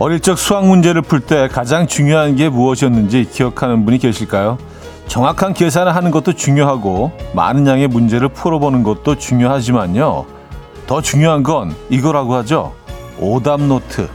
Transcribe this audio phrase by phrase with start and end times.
[0.00, 4.56] 어릴 적 수학 문제를 풀 때 가장 중요한 게 무엇이었는지 기억하는 분이 계실까요?
[5.08, 10.24] 정확한 계산을 하는 것도 중요하고 많은 양의 문제를 풀어보는 것도 중요하지만요.
[10.86, 12.72] 더 중요한 건 이거라고 하죠.
[13.18, 14.08] 오답 노트.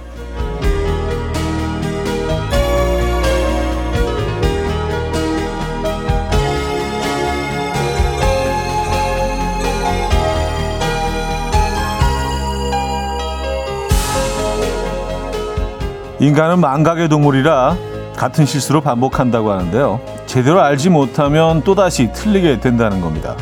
[16.19, 17.75] 인간은 망각의 동물이라
[18.15, 19.99] 같은 실수로 반복한다고 하는데요.
[20.25, 23.35] 제대로 알지 못하면 또다시 틀리게 된다는 겁니다.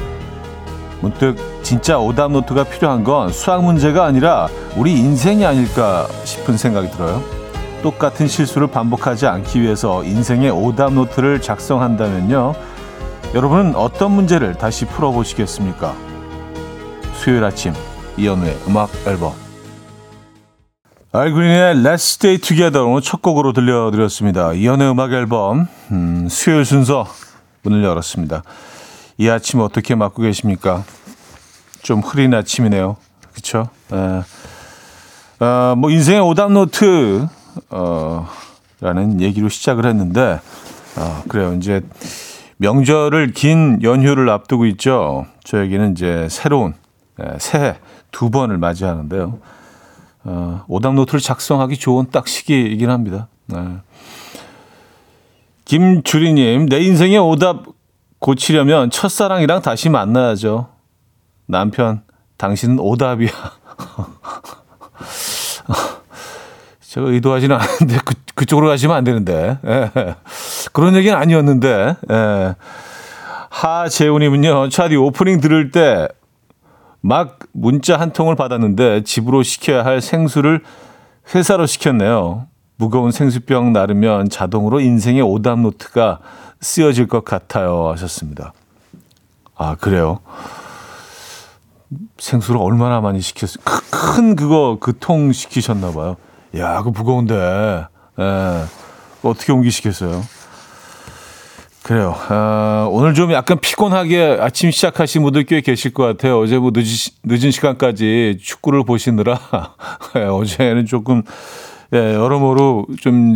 [1.02, 7.22] 문득 진짜 오답 노트가 필요한 건 수학 문제가 아니라 우리 인생이 아닐까 싶은 생각이 들어요.
[7.84, 12.53] 똑같은 실수를 반복하지 않기 위해서 인생의 오답 노트를 작성한다면요.
[13.36, 15.94] 여러분은 어떤 문제를 다시 풀어보시겠습니까?
[17.16, 17.73] 수요일 아침
[18.17, 19.33] 이현우의 음악 앨범
[21.16, 24.53] Al Green의 Let's Stay Together 오늘 첫 곡으로 들려드렸습니다.
[24.53, 27.05] 이현우의 음악 앨범 음, 수요일 순서
[27.61, 28.42] 문을 열었습니다.
[29.20, 30.83] 이 아침 어떻게 맞고 계십니까?
[31.83, 32.97] 좀 흐린 아침이네요.
[33.31, 33.70] 그렇죠?
[33.92, 37.27] 어, 뭐 인생의 오답 노트
[37.70, 38.27] 어,
[38.81, 40.39] 라는 얘기로 시작을 했는데
[40.95, 41.53] 어, 그래요.
[41.53, 41.81] 이제
[42.58, 45.27] 명절을 긴 연휴를 앞두고 있죠.
[45.44, 46.73] 저에게는 이제 새로운
[47.20, 47.75] 에, 새해
[48.11, 49.38] 두 번을 맞이하는데요.
[50.24, 53.28] 어, 오답 노트를 작성하기 좋은 딱 시기이긴 합니다.
[53.48, 53.58] 네.
[55.66, 57.66] 김주리님, 내 인생의 오답
[58.20, 60.70] 고치려면 첫사랑이랑 다시 만나야죠.
[61.46, 62.04] 남편,
[62.38, 63.30] 당신은 오답이야.
[66.94, 70.16] 제가 의도하지는 않는데 그, 그쪽으로 가시면 안 되는데 예.
[70.74, 72.56] 그런 얘기는 아니었는데 예.
[73.50, 76.08] 하재훈님은요 차디 오프닝 들을 때
[77.05, 80.64] 막 문자 한 통을 받았는데 집으로 시켜야 할 생수를
[81.36, 82.47] 회사로 시켰네요.
[82.77, 86.19] 무거운 생수병 나르면 자동으로 인생의 오답 노트가
[86.61, 88.53] 쓰여질 것 같아요 하셨습니다.
[89.55, 90.19] 아 그래요?
[92.17, 93.64] 생수를 얼마나 많이 시켰어요?
[93.91, 96.15] 큰 그거 그 통 시키셨나 봐요.
[96.58, 97.85] 야, 그거 무거운데.
[98.20, 98.64] 예.
[99.23, 100.23] 어떻게 옮기시겠어요?
[101.83, 102.16] 그래요.
[102.30, 106.39] 아, 오늘 좀 약간 피곤하게 아침 시작하신 분들 꽤 계실 것 같아요.
[106.39, 106.86] 어제 뭐 늦은,
[107.26, 109.38] 늦은 시간까지 축구를 보시느라
[110.16, 111.23] 예, 어제는 조금
[111.94, 113.36] 예, 여러모로 좀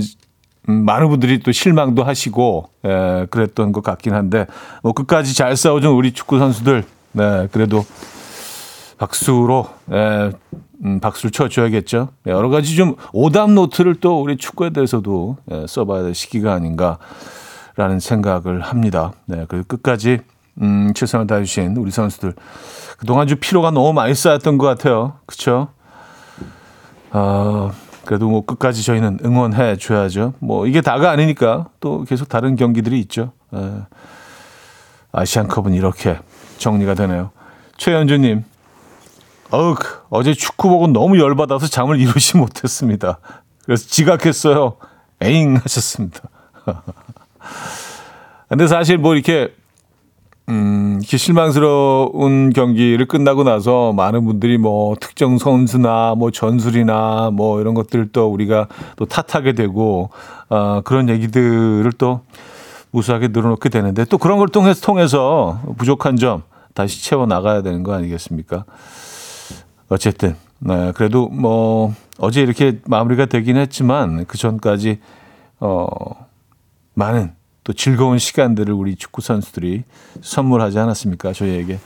[0.69, 4.45] 음, 많은 분들이 또 실망도 하시고 예, 그랬던 것 같긴 한데
[4.81, 7.85] 뭐 끝까지 잘 싸워준 우리 축구 선수들 네, 그래도
[8.97, 10.31] 박수로 예,
[10.85, 12.09] 음, 박수를 쳐줘야겠죠.
[12.27, 16.97] 예, 여러 가지 좀 오답 노트를 또 우리 축구에 대해서도 예, 써봐야 될 시기가 아닌가
[17.77, 19.13] 라는 생각을 합니다.
[19.25, 20.19] 네, 그리고 끝까지
[20.61, 22.33] 음, 최선을 다해주신 우리 선수들
[22.97, 25.19] 그동안 좀 피로가 너무 많이 쌓였던 것 같아요.
[25.27, 25.67] 그렇죠?
[27.11, 27.71] 어,
[28.03, 30.33] 그래도 뭐 끝까지 저희는 응원해 줘야죠.
[30.39, 33.31] 뭐 이게 다가 아니니까 또 계속 다른 경기들이 있죠.
[33.55, 33.73] 예.
[35.11, 36.19] 아시안컵은 이렇게
[36.57, 37.29] 정리가 되네요.
[37.77, 38.43] 최현주님,
[39.51, 39.75] 어우,
[40.09, 43.19] 어제 축구 보고 너무 열받아서 잠을 이루지 못했습니다.
[43.65, 44.77] 그래서 지각했어요.
[45.21, 46.21] 에잉 하셨습니다.
[48.49, 49.53] 근데 사실 뭐 이렇게
[50.49, 57.73] 음, 이렇게 실망스러운 경기를 끝나고 나서 많은 분들이 뭐 특정 선수나 뭐 전술이나 뭐 이런
[57.73, 60.09] 것들도 우리가 또 탓하게 되고
[60.49, 62.21] 어, 그런 얘기들을 또
[62.93, 66.43] 우수하게 늘어놓게 되는데 또 그런 걸 통해서 통해서 부족한 점
[66.73, 68.63] 다시 채워 나가야 되는 거 아니겠습니까?
[69.89, 74.99] 어쨌든 네, 그래도 뭐 어제 이렇게 마무리가 되긴 했지만 그 전까지
[75.59, 75.85] 어
[76.93, 77.36] 많은
[77.67, 79.83] 또 즐거운 시간들을 우리 축구 선수들이
[80.21, 81.33] 선물하지 않았습니까?
[81.33, 81.79] 저희에게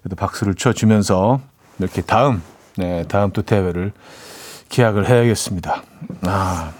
[0.00, 1.40] 그래도 박수를 쳐주면서
[1.78, 2.42] 이렇게 다음
[2.76, 3.92] 네 다음 또 대회를
[4.70, 5.84] 기약을 해야겠습니다.
[6.22, 6.72] 아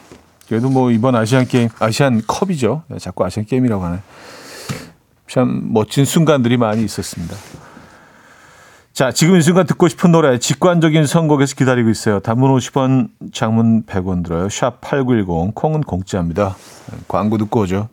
[0.49, 2.83] 그래도 뭐 이번 아시안 게임 아시안 컵이죠.
[2.89, 3.99] 네, 자꾸 아시안 게임이라고 하네.
[5.29, 7.37] 참 멋진 순간들이 많이 있었습니다.
[8.93, 12.19] 자, 지금 이 순간 듣고 싶은 노래 직관적인 선곡에서 기다리고 있어요.
[12.19, 14.49] 단문 50원, 장문 100원 들어요.
[14.49, 16.57] 샵 8910, 콩은 공짜입니다.
[17.09, 17.89] 광고 듣고 오죠.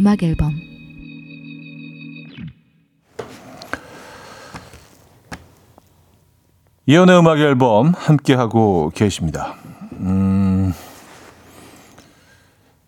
[0.00, 0.54] 음악 앨범
[6.86, 9.56] 이연의 음악 앨범 함께 하고 계십니다.
[10.00, 10.72] 음,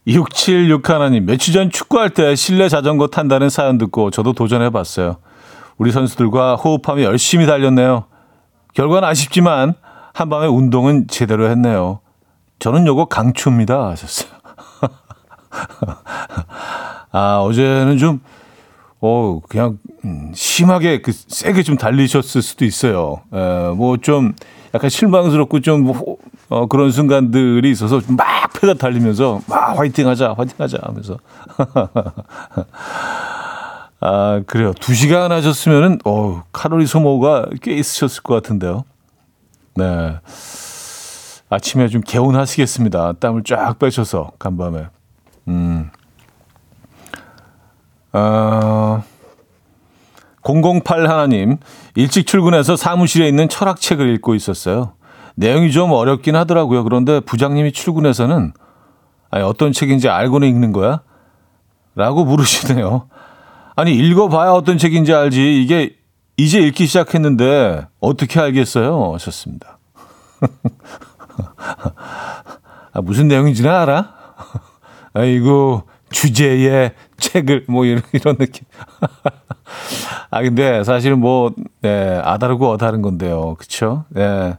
[0.06, 5.18] 676 하나님, 며칠 전 축구할 때 실내 자전거 탄다는 사연 듣고 저도 도전해 봤어요.
[5.76, 8.06] 우리 선수들과 호흡하며 열심히 달렸네요.
[8.72, 9.74] 결과는 아쉽지만
[10.14, 12.00] 한밤의 운동은 제대로 했네요.
[12.58, 13.90] 저는 요거 강추입니다.
[13.90, 14.32] 하셨어요.
[17.12, 18.20] 아, 어제는 좀,
[19.00, 23.20] 어, 그냥, 음, 심하게, 그, 세게 좀 달리셨을 수도 있어요.
[23.32, 24.34] 에, 뭐 좀,
[24.74, 26.18] 약간 실망스럽고 좀, 호-
[26.48, 31.18] 어, 그런 순간들이 있어서 막 페달 달리면서, 막 화이팅 하자, 화이팅 하자 하면서.
[34.00, 34.72] 아, 그래요.
[34.80, 38.84] 두 시간 하셨으면은, 어 칼로리 소모가 꽤 있으셨을 것 같은데요.
[39.76, 40.16] 네.
[41.48, 43.12] 아침에 좀 개운하시겠습니다.
[43.20, 44.86] 땀을 쫙 빼셔서, 간밤에.
[45.48, 45.90] 음.
[48.12, 49.02] 어,
[50.42, 51.58] 008 하나님,
[51.94, 54.94] 일찍 출근해서 사무실에 있는 철학책을 읽고 있었어요.
[55.34, 56.84] 내용이 좀 어렵긴 하더라고요.
[56.84, 58.52] 그런데 부장님이 출근해서는,
[59.30, 61.00] 아니, 어떤 책인지 알고는 읽는 거야?
[61.94, 63.08] 라고 물으시네요.
[63.76, 65.62] 아니, 읽어봐야 어떤 책인지 알지.
[65.62, 65.96] 이게
[66.36, 69.12] 이제 읽기 시작했는데 어떻게 알겠어요?
[69.14, 69.78] 하셨습니다.
[72.92, 74.12] 아, 무슨 내용인지는 알아?
[75.14, 76.92] 아이고, 주제의
[77.22, 78.64] 책을, 뭐, 이런, 이런 느낌.
[80.30, 83.54] 아, 근데 사실은 뭐, 네, 아다르고 어다른 건데요.
[83.58, 84.04] 그쵸?
[84.10, 84.56] 네.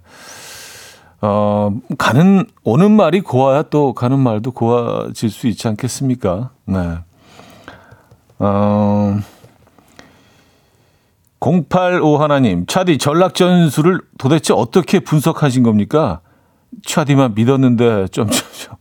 [1.21, 6.49] 어, 가는, 오는 말이 고와야 또 가는 말도 고와질 수 있지 않겠습니까?
[6.65, 6.97] 네.
[8.39, 9.19] 어,
[11.39, 16.21] 085 하나님, 차디 전락 전술을 도대체 어떻게 분석하신 겁니까?
[16.85, 18.75] 차디만 믿었는데 점점점.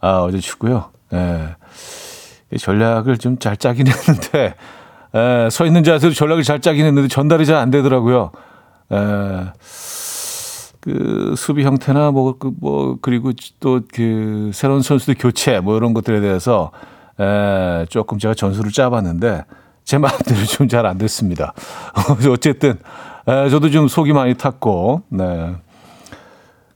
[0.00, 0.90] 아 어제 축구요.
[1.12, 1.56] 예.
[2.58, 4.54] 전략을 좀 잘 짜긴 했는데
[5.14, 8.30] 예, 서 있는 자세로 전략을 잘 짜긴 했는데 전달이 잘 안 되더라고요.
[8.92, 9.52] 예.
[10.80, 16.20] 그 수비 형태나 뭐, 그, 뭐, 그리고 또 그 새로운 선수들 교체 뭐 이런 것들에
[16.20, 16.70] 대해서
[17.18, 19.44] 에, 조금 제가 전술을 짜봤는데
[19.84, 21.54] 제 마음대로 좀 잘 안 됐습니다.
[22.30, 22.78] 어쨌든
[23.26, 25.54] 에, 저도 좀 속이 많이 탔고, 네.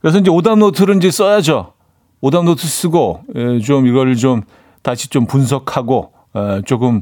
[0.01, 1.73] 그래서 이제 오답 노트를 이제 써야죠.
[2.21, 4.41] 오답 노트 쓰고 에, 좀 이걸 좀
[4.81, 7.01] 다시 좀 분석하고 에, 조금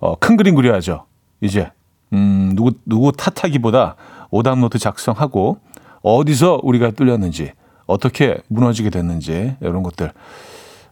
[0.00, 1.06] 어, 큰 그림 그려야죠.
[1.40, 1.70] 이제
[2.12, 3.96] 음, 누구 누구 탓하기보다
[4.30, 5.58] 오답 노트 작성하고
[6.02, 7.52] 어디서 우리가 뚫렸는지
[7.86, 10.12] 어떻게 무너지게 됐는지 이런 것들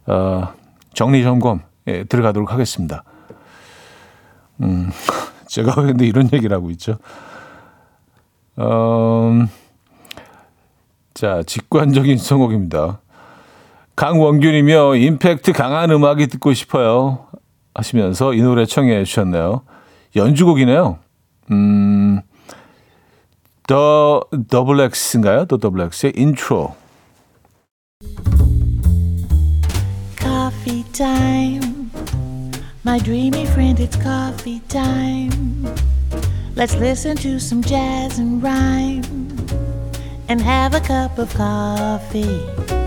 [0.07, 0.49] 어,
[0.95, 3.05] 정리 점검 에 들어가도록 하겠습니다.
[4.61, 4.91] 음,
[5.49, 6.99] 제가 근데 이런 얘기를 하고 있죠.
[8.59, 9.49] 음,
[11.15, 13.01] 자, 직관적인 선곡입니다.
[14.01, 17.27] 강원균이며 임팩트 강한 음악이 듣고 싶어요.
[17.75, 19.61] 하시면서 이 노래 청해 주셨네요.
[20.17, 20.97] 연주곡이네요.
[21.51, 22.23] 음,
[23.67, 25.45] 더 더블 X인가요?
[25.45, 26.75] 더 더블 X의 인트로.
[30.19, 31.91] Coffee time.
[32.87, 35.69] My dreamy friend, it's coffee time.
[36.57, 39.05] Let's listen to some jazz and rhyme
[40.31, 42.80] and have a cup of coffee.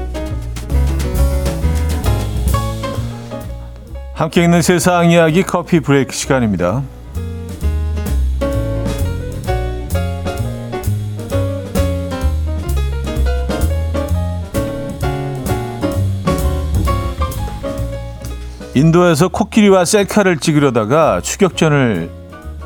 [4.13, 6.83] 함께 있는 세상 이야기 커피 브레이크 시간입니다.
[18.75, 22.22] 인도에서 코끼리와 셀카를 찍으려다가 추격전을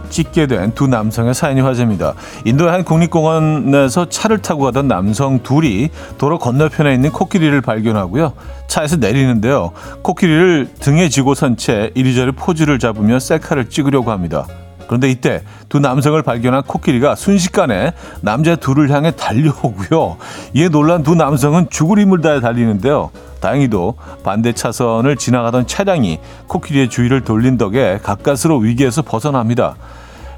[0.09, 2.13] 찍게 된 두 남성의 사연이 화제입니다.
[2.45, 8.33] 인도의 한 국립공원에서 차를 타고 가던 남성 둘이 도로 건너편에 있는 코끼리를 발견하고요.
[8.67, 9.71] 차에서 내리는데요.
[10.01, 14.45] 코끼리를 등에 지고 선 채 이리저리 포즈를 잡으며 셀카를 찍으려고 합니다.
[14.85, 20.17] 그런데 이때 두 남성을 발견한 코끼리가 순식간에 남자 둘을 향해 달려오고요.
[20.53, 23.11] 이에 놀란 두 남성은 죽을 힘을 다해 달리는데요.
[23.47, 29.75] 다행히도 반대 차선을 지나가던 차량이 코끼리의 주위를 돌린 덕에 가까스로 위기에서 벗어납니다.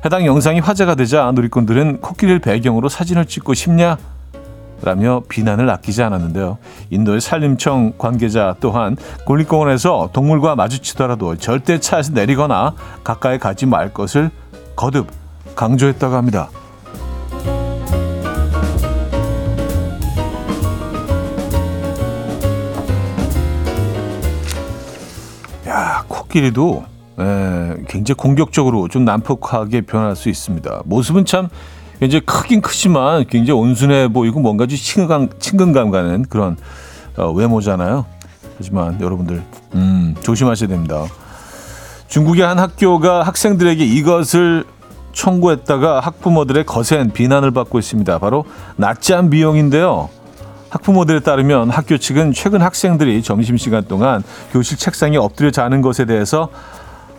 [0.05, 3.97] 해당 영상이 화제가 되자 누리꾼들은 코끼리를 배경으로 사진을 찍고 싶냐?
[4.81, 6.57] 라며 비난을 아끼지 않았는데요.
[6.89, 14.29] 인도의 산림청 관계자 또한 국립공원에서 동물과 마주치더라도 절대 차에서 내리거나 가까이 가지 말 것을
[14.77, 15.07] 거듭
[15.55, 16.49] 강조했다고 합니다.
[26.29, 26.85] 야, 코끼리도
[27.19, 30.83] 에, 굉장히 공격적으로 좀 난폭하게 변할 수 있습니다.
[30.85, 31.49] 모습은 참
[31.99, 36.55] 굉장히 크긴 크지만 굉장히 온순해 보이고 뭔가 좀 친근감, 친근감 가는 그런
[37.17, 38.05] 어, 외모잖아요.
[38.57, 39.43] 하지만 여러분들
[39.73, 41.05] 음, 조심하셔야 됩니다.
[42.07, 44.63] 중국의 한 학교가 학생들에게 이것을
[45.11, 48.19] 청구했다가 학부모들의 거센 비난을 받고 있습니다.
[48.19, 48.45] 바로
[48.77, 50.09] 낮잠 비용인데요.
[50.69, 56.49] 학부모들에 따르면 학교 측은 최근 학생들이 점심시간 동안 교실 책상에 엎드려 자는 것에 대해서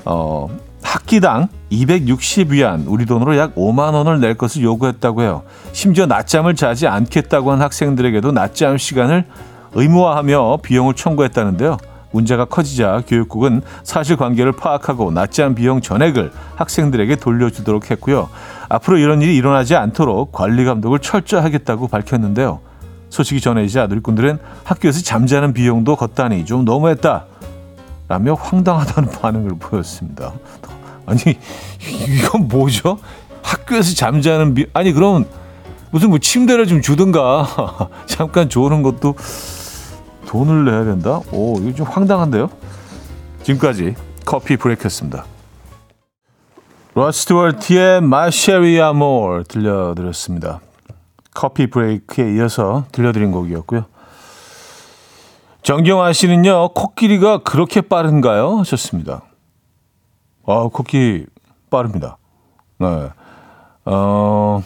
[0.05, 0.49] 어,
[0.83, 5.43] 학기당 260위안, 우리 돈으로 약 5만 원을 낼 것을 요구했다고 해요.
[5.73, 9.25] 심지어 낮잠을 자지 않겠다고 한 학생들에게도 낮잠 시간을
[9.75, 11.77] 의무화하며 비용을 청구했다는데요.
[12.13, 18.29] 문제가 커지자 교육국은 사실관계를 파악하고 낮잠 비용 전액을 학생들에게 돌려주도록 했고요.
[18.69, 22.61] 앞으로 이런 일이 일어나지 않도록 관리 감독을 철저하겠다고 밝혔는데요.
[23.11, 27.27] 소식이 전해지자 누리꾼들은 학교에서 잠자는 비용도 걷다니 좀 너무했다.
[28.09, 30.33] 라며 황당하다는 반응을 보였습니다.
[31.07, 31.21] 아니
[32.09, 32.99] 이건 뭐죠?
[33.43, 35.27] 학교에서 잠자는 비 아니 그럼
[35.91, 37.47] 무슨 뭐 침대를 좀 주든가
[38.07, 39.17] 잠깐 조는 것도
[40.27, 41.21] 돈을 내야 된다?
[41.33, 42.49] 오 이거 좀 황당한데요?
[43.43, 45.25] 지금까지 커피 브레이크였습니다.
[47.97, 50.61] My Sherry Amor 들려드렸습니다.
[51.35, 53.85] 커피 브레이크에 이어서 들려드린 곡이었고요.
[55.63, 58.59] 정경아 씨는요, 코끼리가 그렇게 빠른가요?
[58.59, 59.23] 하셨습니다.
[60.47, 61.27] 아, 코끼리
[61.71, 62.17] 빠릅니다.
[62.79, 63.11] 네.
[63.85, 64.63] 어,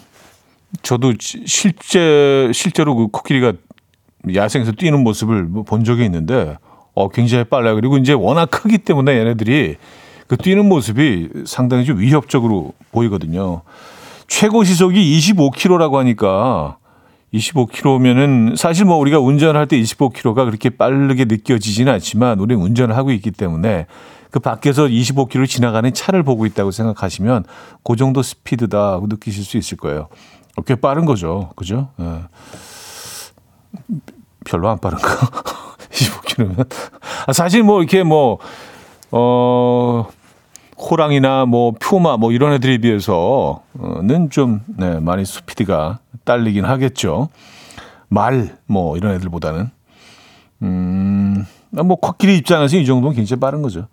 [0.83, 3.53] 저도 실제, 실제로 그 코끼리가
[4.35, 6.57] 야생에서 뛰는 모습을 본 적이 있는데,
[6.95, 7.75] 어, 굉장히 빨라요.
[7.75, 9.77] 그리고 이제 워낙 크기 때문에 얘네들이
[10.27, 13.63] 그 뛰는 모습이 상당히 좀 위협적으로 보이거든요.
[14.37, 16.79] 최고 시속이 25km라고 하니까
[17.33, 23.31] 25km면은 사실 뭐 우리가 운전할 때 25km가 그렇게 빠르게 느껴지지는 않지만 우리는 운전을 하고 있기
[23.31, 23.87] 때문에
[24.33, 27.45] 그 밖에서 25km 지나가는 차를 보고 있다고 생각하시면
[27.85, 30.09] 그 정도 스피드다 고 느끼실 수 있을 거예요.
[30.67, 31.53] 꽤 빠른 거죠.
[31.55, 31.91] 그죠?
[32.01, 32.25] 예.
[34.45, 35.07] 별로 안 빠른가?
[35.93, 36.67] 25km면.
[37.29, 38.39] 아, 사실 뭐 이렇게 뭐,
[39.13, 40.09] 어,
[40.91, 47.29] 호랑이나 뭐 퓨마 뭐 이런 애들에 비해서는 좀 네, 많이 스피드가 딸리긴 하겠죠.
[48.09, 49.71] 말 뭐 이런 애들보다는
[50.63, 53.87] 음, 뭐 코끼리 입장에서 이 정도는 굉장히 빠른 거죠.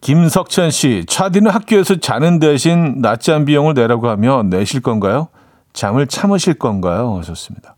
[0.00, 5.28] 김석천 씨, 차디는 학교에서 자는 대신 낮잠 비용을 내라고 하면 내실 건가요?
[5.72, 7.16] 잠을 참으실 건가요?
[7.18, 7.74] 하셨습니다.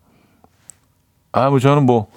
[1.33, 2.09] 아, 뭐 저는 뭐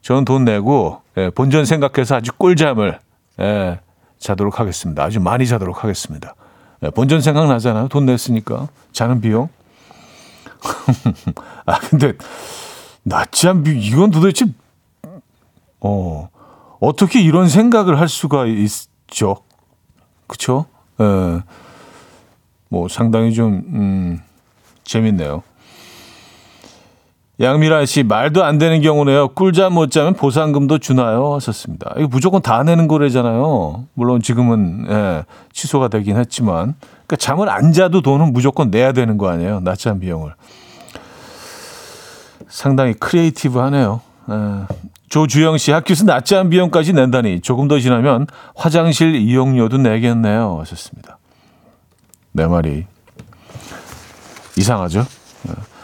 [0.00, 2.98] 저는 돈 내고 예, 본전 생각해서 아주 꿀잠을
[3.40, 3.80] 예,
[4.18, 5.04] 자도록 하겠습니다.
[5.04, 6.34] 아주 많이 자도록 하겠습니다.
[6.82, 7.88] 예, 본전 생각나잖아요.
[7.88, 8.68] 돈 냈으니까.
[8.92, 9.48] 자는 비용.
[11.66, 12.14] 아, 근데,
[13.02, 14.46] 낮잠 비, 이건 도대체,
[15.80, 16.28] 어,
[16.80, 19.36] 어떻게 이런 생각을 할 수가 있죠?
[20.26, 20.66] 그쵸?
[21.00, 21.40] 예,
[22.68, 24.22] 뭐 상당히 좀, 음,
[24.84, 25.42] 재밌네요.
[27.38, 29.28] 양미라 씨 말도 안 되는 경우네요.
[29.28, 31.34] 꿀잠 못 자면 보상금도 주나요?
[31.34, 31.92] 하셨습니다.
[31.98, 33.84] 이거 무조건 다 내는 거래잖아요.
[33.92, 36.74] 물론 지금은 예, 취소가 되긴 했지만
[37.06, 39.60] 그러니까 잠을 안 자도 돈은 무조건 내야 되는 거 아니에요.
[39.60, 40.32] 낮잠 비용을.
[42.48, 44.00] 상당히 크리에이티브하네요.
[44.30, 44.34] 예.
[45.10, 50.58] 조주영 씨 학교에서 낮잠 비용까지 낸다니 조금 더 지나면 화장실 이용료도 내겠네요.
[50.60, 51.18] 하셨습니다.
[52.32, 52.86] 내 말이
[54.56, 55.00] 이상하죠?
[55.48, 55.75] 예.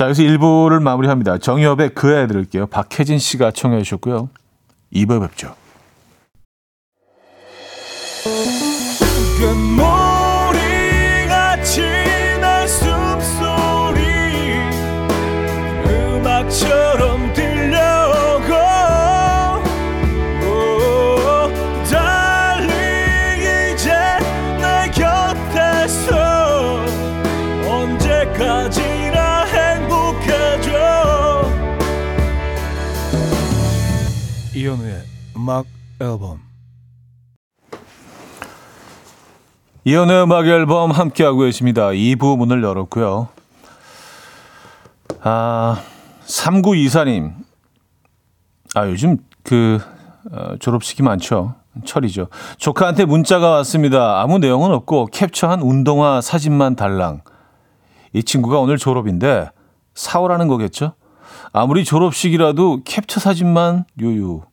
[0.00, 1.36] 자, 여기서 1부를 마무리합니다.
[1.36, 2.68] 정엽의 그애 들을게요.
[2.68, 4.30] 박혜진 씨가 청해 주셨고요.
[4.94, 5.54] 2부 뵙죠.
[34.70, 35.02] 이현우의
[35.36, 35.66] 음악
[36.00, 36.38] 앨범
[39.84, 41.88] 이연의 음악 앨범 함께하고 계십니다.
[41.88, 43.28] 2부 문을 열었고요.
[45.22, 45.82] 아,
[46.24, 47.32] 3924님.
[48.76, 49.80] 아, 요즘 그,
[50.30, 51.54] 어, 졸업식이 많죠.
[51.84, 52.28] 철이죠.
[52.58, 54.20] 조카한테 문자가 왔습니다.
[54.20, 57.22] 아무 내용은 없고 캡처한 운동화 사진만 달랑.
[58.12, 59.50] 이 친구가 오늘 졸업인데
[59.94, 60.92] 사오라는 거겠죠?
[61.52, 64.49] 아무리 졸업식이라도 캡처 사진만 요요.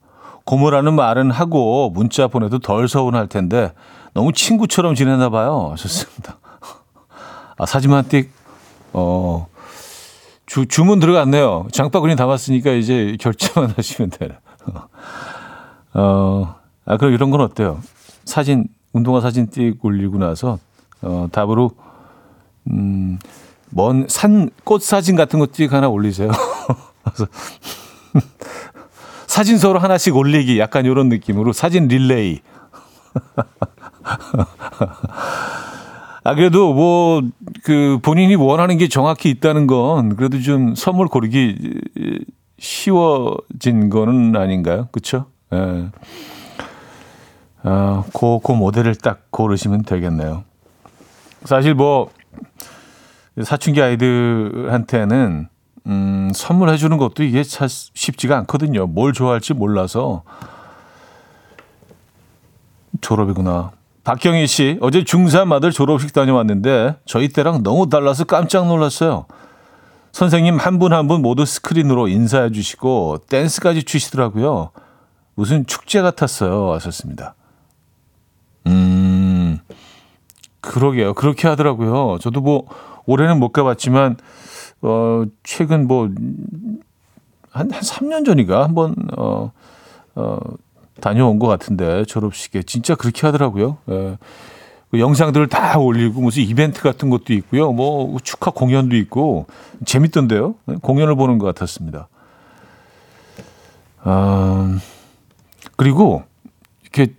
[0.47, 3.73] 고모라는 말은 하고 문자 보내도 덜 서운할 텐데
[4.13, 5.75] 너무 친구처럼 지내나 봐요.
[5.77, 6.37] 좋습니다.
[7.57, 8.27] 아, 사진만 띡,
[8.93, 9.47] 어,
[10.45, 11.67] 주, 주문 들어갔네요.
[11.73, 14.29] 장바구니 담았으니까 이제 결제만 하시면 돼요.
[15.93, 17.79] 어, 아, 그럼 이런 건 어때요?
[18.23, 20.59] 사진, 운동화 사진 띡 올리고 나서,
[21.01, 21.71] 어, 답으로,
[22.71, 23.19] 음,
[23.69, 26.31] 먼 산, 꽃 사진 같은 거 띡 하나 올리세요.
[27.03, 27.27] 그래서
[29.37, 32.39] 사진 서로 하나씩 올리기 약간 이런 느낌으로 사진 릴레이.
[36.23, 37.21] 아, 그래도 뭐,
[37.63, 41.55] 그 본인이 원하는 게 정확히 있다는 건 그래도 좀 선물 고르기
[42.57, 44.87] 쉬워진 거는 아닌가요?
[44.91, 45.27] 그쵸?
[45.53, 45.89] 예.
[47.61, 50.45] 어, 그, 그 모델을 딱 고르시면 되겠네요.
[51.43, 52.09] 사실 뭐,
[53.43, 55.47] 사춘기 아이들한테는,
[55.87, 58.87] 음, 선물해 주는 것도 이게 참 쉽지가 않거든요.
[58.87, 60.23] 뭘 좋아할지 몰라서.
[63.01, 63.71] 졸업이구나.
[64.03, 69.25] 박경희 씨, 어제 중3 아들 졸업식 다녀왔는데 저희 때랑 너무 달라서 깜짝 놀랐어요.
[70.13, 74.71] 선생님 한 분 한 분 모두 스크린으로 인사해 주시고 댄스까지 추시더라고요.
[75.35, 76.73] 무슨 축제 같았어요.
[76.73, 77.35] 하셨습니다.
[78.65, 79.59] 음,
[80.61, 81.13] 그러게요.
[81.13, 82.17] 그렇게 하더라고요.
[82.19, 82.65] 저도 뭐
[83.05, 84.17] 올해는 못 가봤지만
[84.81, 86.09] 어 최근 뭐
[87.57, 89.51] 한 한 3년 전인가 한번 어,
[90.15, 90.39] 어
[91.01, 93.77] 다녀온 것 같은데 졸업식에 진짜 그렇게 하더라고요.
[93.89, 94.17] 예.
[94.89, 97.71] 그 영상들을 다 올리고 무슨 이벤트 같은 것도 있고요.
[97.73, 99.47] 뭐 축하 공연도 있고
[99.85, 100.55] 재밌던데요.
[100.69, 102.07] 예, 공연을 보는 것 같았습니다.
[104.03, 104.79] 아,
[105.75, 106.23] 그리고
[106.83, 107.13] 이렇게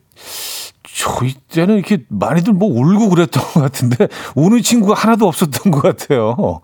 [0.99, 6.61] 저희 때는 이렇게 많이들 뭐 울고 그랬던 것 같은데 우는 친구가 하나도 없었던 것 같아요.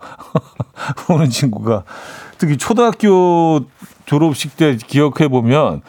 [1.09, 1.83] 우는 친구가
[2.37, 3.61] 특히 초등학교
[4.05, 5.81] 졸업식 때 기억해 보면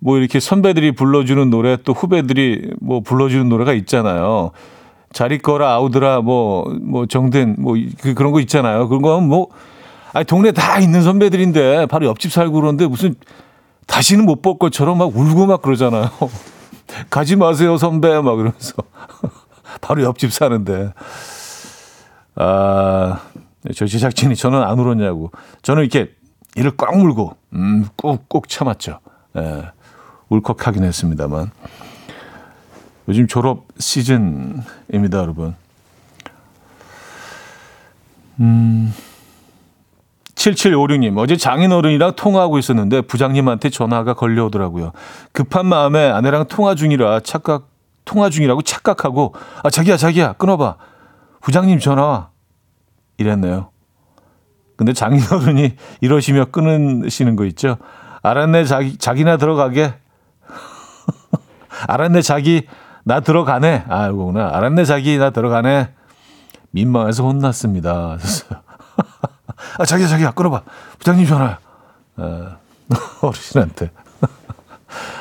[0.00, 4.50] 뭐 이렇게 선배들이 불러주는 노래 또 후배들이 뭐 불러주는 노래가 있잖아요.
[5.12, 8.88] 잘 있거라 아우드라 뭐 뭐 정든 뭐 그, 그런 거 있잖아요.
[8.88, 9.46] 그런 거뭐
[10.12, 13.14] 아니 동네 다 있는 선배들인데 바로 옆집 살고 그러는데 무슨
[13.86, 16.08] 다시는 못 볼 것처럼 막 울고 막 그러잖아요.
[17.10, 18.74] 가지 마세요 선배 막 그러면서
[19.80, 20.92] 바로 옆집 사는데
[22.34, 25.30] 아저 제작진이 저는 안 울었냐고
[25.62, 26.14] 저는 이렇게
[26.54, 29.00] 이를 꽉 물고 음 꼭 꼭 참았죠.
[29.36, 29.70] 예.
[30.28, 31.50] 울컥하긴 했습니다만
[33.08, 35.54] 요즘 졸업 시즌입니다, 여러분.
[38.40, 38.94] 음.
[40.42, 44.92] 7756님, 어제 장인어른이랑 통화하고 있었는데 부장님한테 전화가 걸려오더라고요.
[45.32, 47.68] 급한 마음에 아내랑 통화 중이라 착각,
[48.04, 50.76] 통화 중이라고 착각하고, 아, 자기야, 자기야, 끊어봐.
[51.40, 52.30] 부장님 전화 와.
[53.18, 53.70] 이랬네요.
[54.76, 57.76] 근데 장인어른이 이러시며 끊으시는 거 있죠?
[58.22, 59.94] 알았네, 자기, 자기나 들어가게.
[61.86, 62.66] 알았네, 자기,
[63.04, 63.84] 나 들어가네.
[63.88, 64.50] 아, 이거구나.
[64.52, 65.90] 알았네, 자기, 나 들어가네.
[66.72, 68.18] 민망해서 혼났습니다.
[69.78, 70.62] 아, 자기야, 자기야, 끊어봐.
[70.98, 71.58] 부장님 전화야.
[72.16, 72.56] 아,
[73.22, 73.90] 어르신한테.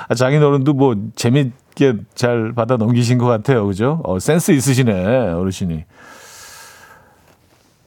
[0.10, 3.66] 아, 장인 어른도 뭐 재밌게 잘 받아 넘기신 것 같아요.
[3.66, 4.02] 그죠?
[4.04, 4.92] 어, 센스 있으시네,
[5.32, 5.86] 어르신이.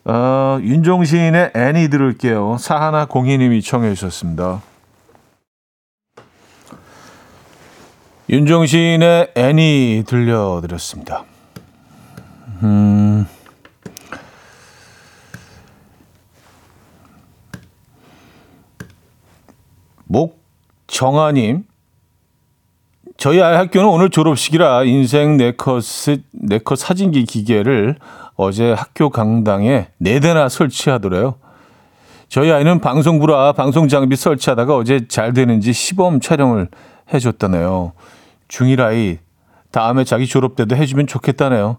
[0.07, 2.57] 어, 윤종신의 애니 들을게요.
[2.59, 4.62] 사하나 공희님이 청해 주셨습니다.
[8.29, 11.24] 윤종신의 애니 들려드렸습니다.
[12.62, 13.27] 음.
[20.07, 21.64] 목정아님,
[23.17, 25.83] 저희 아이 학교는 오늘 졸업식이라 인생 네컷,
[26.79, 27.97] 사진기 기계를
[28.37, 31.37] 어제 학교 강당에 네 대나 설치하더래요.
[32.29, 36.69] 저희 아이는 방송부라 방송 장비 설치하다가 어제 잘 되는지 시범 촬영을
[37.12, 37.93] 해줬다네요.
[38.49, 39.19] 중1 아이
[39.71, 41.77] 다음에 자기 졸업 때도 해주면 좋겠다네요.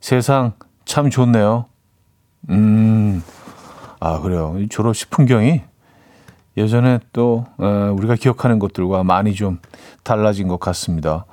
[0.00, 0.52] 세상
[0.86, 1.66] 참 좋네요.
[2.48, 3.22] 음,
[3.98, 4.56] 아 그래요.
[4.58, 5.60] 이 졸업식 풍경이
[6.56, 9.58] 예전에 또 어, 우리가 기억하는 것들과 많이 좀
[10.02, 11.26] 달라진 것 같습니다.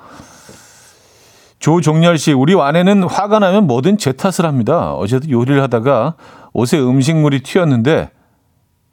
[1.58, 4.94] 조종열 씨, 우리 아내는 화가 나면 뭐든 제 탓을 합니다.
[4.94, 6.14] 어제도 요리를 하다가
[6.52, 8.10] 옷에 음식물이 튀었는데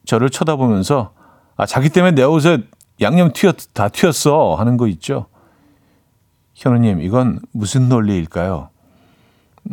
[0.05, 1.11] 저를 쳐다보면서
[1.57, 2.63] 아 자기 때문에 내 옷에
[3.01, 5.27] 양념 튀었 다 튀었어 하는 거 있죠.
[6.55, 8.69] 현우님, 이건 무슨 논리일까요?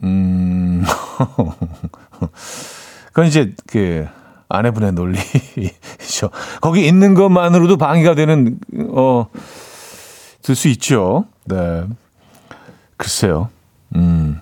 [0.02, 0.84] 음,
[3.08, 4.06] 그건 이제 그
[4.52, 6.30] 아내분의 논리죠.
[6.60, 8.58] 거기 있는 것만으로도 방해가 되는
[10.40, 11.26] 어될수 있죠.
[11.44, 11.84] 네.
[12.96, 13.48] 글쎄요.
[13.94, 14.40] 음.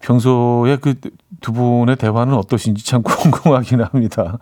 [0.00, 0.94] 평소에 그
[1.40, 4.38] 두 분의 대화는 어떠신지 참 궁금하긴 합니다.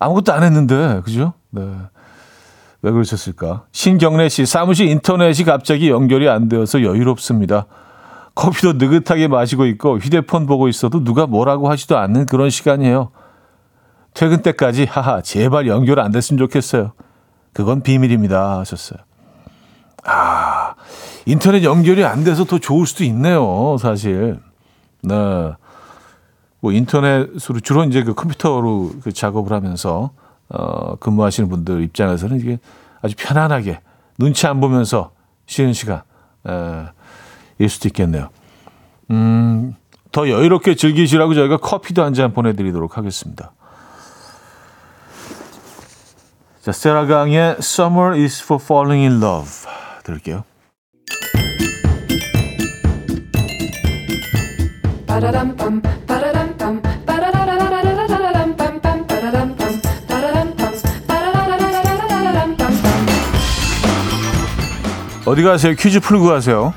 [0.00, 1.34] 아무것도 안 했는데, 그죠?
[1.50, 1.62] 네.
[2.82, 3.64] 왜 그러셨을까?
[3.72, 7.66] 신경래 씨, 사무실 인터넷이 갑자기 연결이 안 되어서 여유롭습니다.
[8.34, 13.10] 커피도 느긋하게 마시고 있고 휴대폰 보고 있어도 누가 뭐라고 하지도 않는 그런 시간이에요.
[14.14, 16.92] 퇴근 때까지 하하 제발 연결 안 됐으면 좋겠어요.
[17.52, 19.00] 그건 비밀입니다 하셨어요.
[20.04, 20.74] 아
[21.26, 24.38] 인터넷 연결이 안 돼서 더 좋을 수도 있네요 사실.
[25.02, 25.14] 네.
[26.60, 30.10] 뭐 인터넷으로 주로 이제 그 컴퓨터로 그 작업을 하면서
[30.48, 32.58] 어, 근무하시는 분들 입장에서는 이게
[33.02, 33.80] 아주 편안하게
[34.18, 35.10] 눈치 안 보면서
[35.46, 36.02] 쉬는 시간
[36.46, 36.84] 에,
[37.58, 38.28] 일 수도 있겠네요.
[39.10, 39.74] 음,
[40.12, 43.52] 더 여유롭게 즐기시라고 저희가 커피도 한 잔 보내드리도록 하겠습니다.
[46.64, 49.68] 자, 세라강의 Summer is for falling in love
[50.02, 50.44] 들을게요.
[65.26, 65.74] 어디 가세요?
[65.74, 66.72] 퀴즈 풀고 가세요.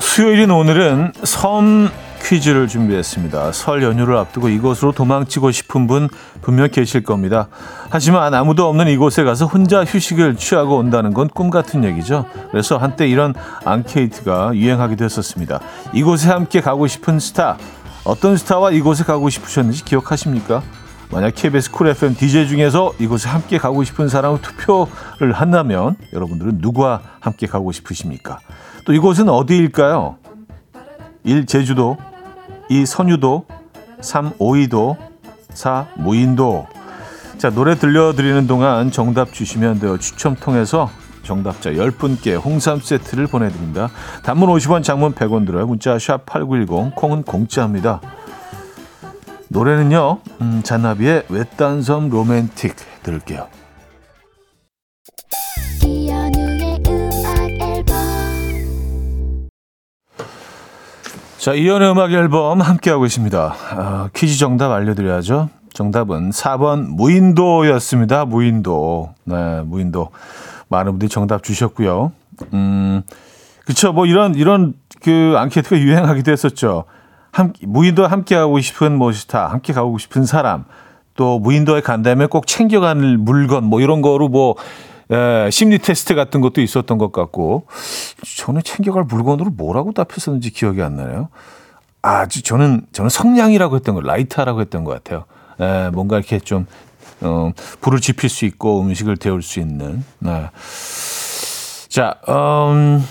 [0.00, 1.88] 수요일인 오늘은 섬
[2.28, 3.52] 퀴즈를 준비했습니다.
[3.52, 6.10] 설 연휴를 앞두고 이곳으로 도망치고 싶은 분
[6.42, 7.48] 분명 계실 겁니다.
[7.88, 12.26] 하지만 아무도 없는 이곳에 가서 혼자 휴식을 취하고 온다는 건 꿈 같은 얘기죠.
[12.50, 13.32] 그래서 한때 이런
[13.64, 15.60] 앙케이트가 유행하기도 했었습니다.
[15.94, 17.56] 이곳에 함께 가고 싶은 스타,
[18.04, 20.62] 어떤 스타와 이곳에 가고 싶으셨는지 기억하십니까?
[21.10, 27.00] 만약 KBS Cool FM DJ 중에서 이곳에 함께 가고 싶은 사람을 투표를 한다면 여러분들은 누구와
[27.20, 28.40] 함께 가고 싶으십니까?
[28.84, 30.16] 또 이곳은 어디일까요?
[31.24, 31.46] 1.
[31.46, 31.96] 제주도
[32.68, 32.86] 2.
[32.86, 33.46] 선유도
[34.00, 34.32] 3.
[34.38, 34.96] 오이도
[35.54, 35.88] 4.
[35.96, 36.66] 무인도
[37.38, 39.98] 자 노래 들려드리는 동안 정답 주시면 돼요.
[39.98, 40.90] 추첨 통해서
[41.22, 43.90] 정답자 10분께 홍삼 세트를 보내드립니다.
[44.22, 45.66] 단문 50원 장문 100원 들어요.
[45.66, 48.00] 문자 샵8910 콩은 공짜입니다.
[49.48, 50.18] 노래는요.
[50.40, 53.48] 음, 잔나비의 외딴섬 로맨틱 들을게요.
[61.38, 63.54] 자, 이연의 음악 앨범 함께하고 있습니다.
[63.70, 65.48] 아, 퀴즈 정답 알려드려야죠.
[65.72, 68.24] 정답은 4번 무인도였습니다.
[68.24, 69.14] 무인도.
[69.22, 70.10] 네, 무인도.
[70.68, 72.10] 많은 분들이 정답 주셨고요.
[72.54, 73.02] 음,
[73.64, 73.92] 그쵸.
[73.92, 76.84] 뭐 이런, 이런 그 앙케이트가 유행하기도 했었죠.
[77.30, 80.64] 함, 무인도에 함께하고 싶은 뭐 스타, 함께 가고 싶은 사람,
[81.14, 84.56] 또 무인도에 간다면 꼭 챙겨갈 물건, 뭐 이런 거로 뭐,
[85.10, 87.66] 에, 심리 테스트 같은 것도 있었던 것 같고,
[88.38, 91.28] 저는 챙겨갈 물건으로 뭐라고 답했었는지 기억이 안 나네요.
[92.02, 95.24] 아, 저- 저는, 저는 성냥이라고 했던 거, 라이터라고 했던 것 같아요.
[95.60, 96.66] 에, 뭔가 이렇게 좀,
[97.20, 100.04] 어, 불을 지필 수 있고 음식을 데울 수 있는.
[100.20, 100.50] 네.
[101.88, 103.04] 자, 음,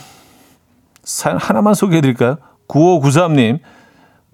[1.04, 2.38] 사연 하나만 소개해 드릴까요?
[2.68, 3.60] 9593님,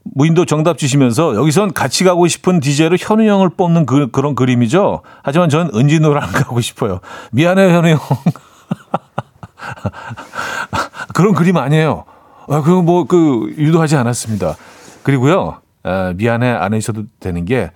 [0.04, 5.02] 무인도 정답 주시면서 여기선 같이 가고 싶은 DJ로 현우 형을 뽑는 그, 그런 그림이죠.
[5.24, 7.00] 하지만 전 은진호랑 가고 싶어요.
[7.32, 8.00] 미안해요, 현우 형.
[11.14, 12.06] 그런 그림 아니에요.
[12.50, 14.56] 아, 그거 뭐, 그, 유도하지 않았습니다.
[15.04, 17.72] 그리고요, 아, 미안해 안 하셔도 되는 게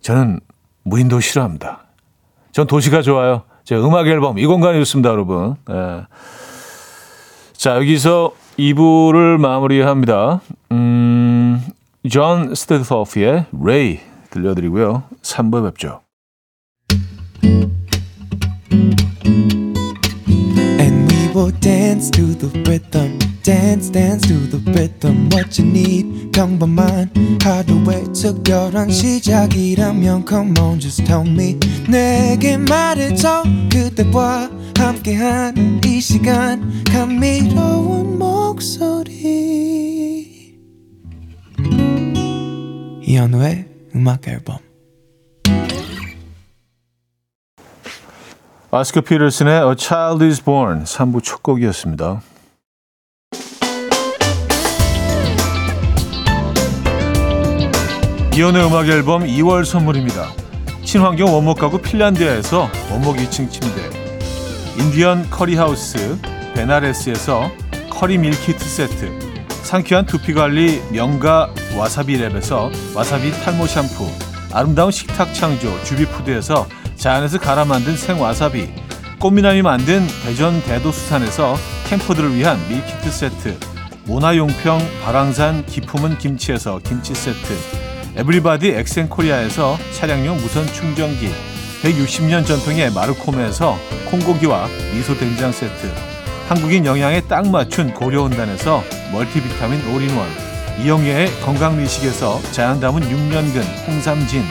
[0.00, 0.40] 저는
[0.82, 1.84] 무인도 싫어합니다.
[2.52, 3.42] 전 도시가 좋아요.
[3.64, 5.54] 제 음악 앨범, 이 공간이 좋습니다, 여러분.
[5.70, 6.06] 예.
[7.52, 10.40] 자, 여기서 2부를 마무리합니다.
[10.72, 11.07] 음,
[12.08, 13.98] John Splithoff의 Raye
[14.30, 15.04] 들려드리고요.
[15.22, 16.02] 3부 뵙죠.
[21.38, 23.16] Will dance to the rhythm.
[23.44, 25.28] Dance, dance to the rhythm.
[25.30, 31.56] What you need, 평범한 하루의 특별한 시작이라면 Come on, just tell me.
[31.88, 33.44] 내게 말해줘.
[33.70, 36.82] 그대와 함께한 이 시간.
[36.90, 40.17] 감미로운 목소리.
[43.02, 44.58] 이현우의 음악 앨범.
[48.70, 52.20] Oscar Peterson의 A Child is Born 3부 첫 곡이었습니다.
[58.36, 60.28] 이현우의 음악 앨범 2월 선물입니다.
[60.84, 63.90] 친환경 원목 가구 핀란디아에서 원목 2층 침대
[64.78, 66.18] 인디언 커리하우스
[66.54, 67.50] 베나레스에서
[67.90, 69.27] 커리 밀키트 세트
[69.68, 74.10] 상쾌한 두피관리 명가 와사비랩에서 와사비 탈모 샴푸
[74.50, 78.66] 아름다운 식탁 창조 주비푸드에서 자연에서 갈아 만든 생와사비
[79.18, 81.54] 꽃미남이 만든 대전 대도수산에서
[81.86, 83.58] 캠퍼들을 위한 밀키트 세트
[84.06, 87.52] 모나용평 발왕산 기품은 김치에서 김치 세트
[88.16, 91.28] 에브리바디 엑센코리아에서 차량용 무선 충전기
[91.82, 93.76] 160년 전통의 마르코메에서
[94.10, 96.17] 콩고기와 미소된장 세트
[96.48, 98.82] 한국인 영양에 딱 맞춘 고려온단에서
[99.12, 100.26] 멀티비타민 올인원
[100.82, 104.42] 이영애의 건강미식에서 자연 담은 6년근 홍삼진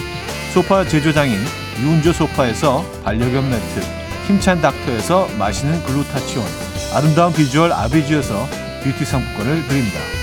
[0.53, 1.39] 소파 제조장인
[1.81, 3.81] 유운조 소파에서 반려견 매트
[4.27, 6.45] 힘찬 닥터에서 마시는 글루타치온
[6.93, 8.45] 아름다운 비주얼 아비주에서
[8.83, 10.16] 뷰티 상품권을 드립니다.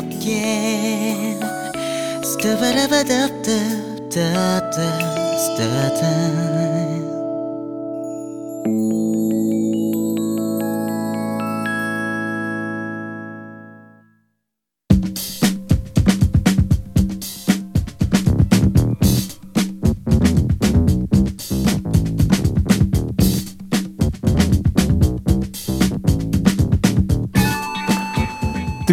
[0.00, 1.36] 즐겁게?
[2.24, 4.72] 스타바라바답답답답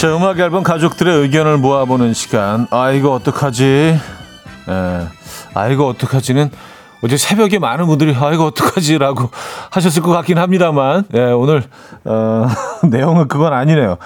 [0.00, 2.66] 자, 음악 앨범 가족들의 의견을 모아보는 시간.
[2.70, 3.64] 아, 이거 어떡하지?
[3.66, 5.06] 에,
[5.52, 6.50] 아, 이거 어떡하지는
[7.04, 9.28] 어제 새벽에 많은 분들이 아, 이거 어떡하지라고
[9.70, 11.64] 하셨을 것 같긴 합니다만, 예, 오늘,
[12.06, 12.46] 어,
[12.88, 13.98] 내용은 그건 아니네요.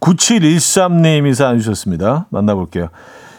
[0.00, 2.26] 9713님이 사연 주셨습니다.
[2.30, 2.88] 만나볼게요.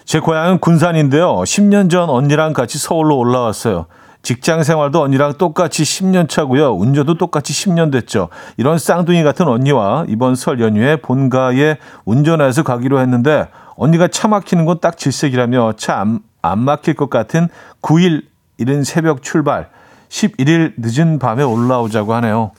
[0.06, 1.36] 제 고향은 군산인데요.
[1.40, 3.86] 10년 전 언니랑 같이 서울로 올라왔어요.
[4.28, 6.76] 직장 생활도 언니랑 똑같이 10년 차고요.
[6.76, 8.28] 운전도 똑같이 10년 됐죠.
[8.58, 14.82] 이런 쌍둥이 같은 언니와 이번 설 연휴에 본가에 운전해서 가기로 했는데 언니가 차 막히는 건
[14.82, 17.48] 딱 질색이라며 차 안 안 막힐 것 같은
[17.82, 18.24] 9일
[18.58, 19.70] 이른 새벽 출발,
[20.10, 22.52] 11일 늦은 밤에 올라오자고 하네요.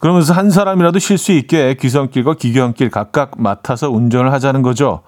[0.00, 5.02] 그러면서 한 사람이라도 쉴 수 있게 귀성길과 기경길 각각 맡아서 운전을 하자는 거죠.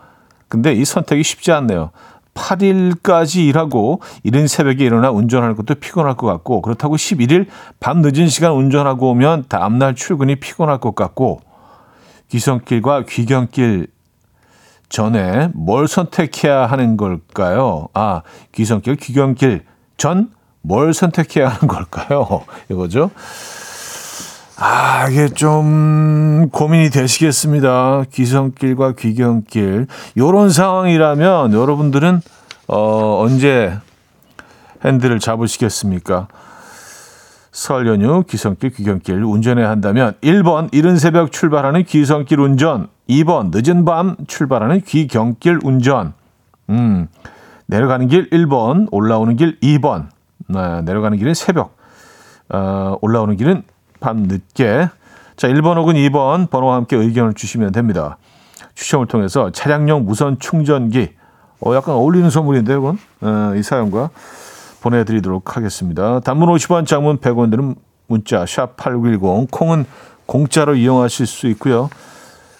[0.46, 1.90] 근데 이 선택이 쉽지 않네요.
[2.34, 7.46] 8일까지 일하고 이른 새벽에 일어나 운전하는 것도 피곤할 것 같고 그렇다고 11일
[7.80, 11.40] 밤 늦은 시간 운전하고 오면 다음날 출근이 피곤할 것 같고
[12.28, 13.86] 기성길과 귀경길
[14.88, 17.88] 전에 뭘 선택해야 하는 걸까요?
[17.94, 19.64] 아, 기성길, 귀경길
[19.96, 20.30] 전
[20.64, 22.44] 뭘 선택해야 하는 걸까요?
[22.70, 23.10] 이거죠.
[24.66, 28.04] 아, 이게 좀 고민이 되시겠습니다.
[28.10, 29.88] 기성길과 귀경길.
[30.16, 32.22] 요런 상황이라면 여러분들은
[32.68, 33.76] 어, 언제
[34.82, 36.28] 핸들을 잡으시겠습니까?
[37.52, 44.16] 설 연휴 기성길, 귀경길 운전해야 한다면 1번 이른 새벽 출발하는 귀성길 운전, 2번 늦은 밤
[44.26, 46.14] 출발하는 귀경길 운전.
[46.70, 47.08] 음,
[47.66, 50.06] 내려가는 길 1번, 올라오는 길 2번.
[50.46, 51.76] 네, 내려가는 길은 새벽,
[52.48, 53.62] 어, 올라오는 길은
[54.04, 54.90] 밤 늦게.
[55.34, 58.18] 자, 1번 혹은 2번 번호와 함께 의견을 주시면 됩니다.
[58.74, 61.08] 추첨을 통해서 차량용 무선 충전기.
[61.60, 62.98] 어, 약간 어울리는 선물인데, 이건?
[63.22, 64.10] 어, 이 사연과
[64.82, 66.20] 보내드리도록 하겠습니다.
[66.20, 69.50] 단문 50원, 장문 100원 드는 문자, 샵 8910.
[69.50, 69.86] 콩은
[70.26, 71.88] 공짜로 이용하실 수 있고요.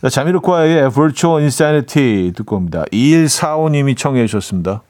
[0.00, 2.85] 자, 자미로과의 Virtual Insanity 듣고 옵니다.
[2.90, 4.83] 2145님이 청해 주셨습니다.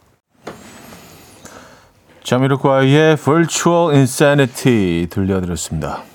[2.23, 6.14] 자미로과의 Virtual Insanity 들려드렸습니다.